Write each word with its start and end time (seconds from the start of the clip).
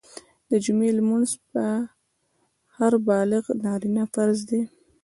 د 0.49 0.51
جمعي 0.63 0.91
لمونځ 0.97 1.29
په 1.51 1.63
هر 2.77 2.93
بالغ 3.07 3.43
نارينه 3.65 4.03
فرض 4.13 4.39
دی 4.49 4.61